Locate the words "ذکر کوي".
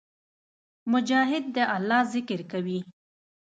2.13-2.79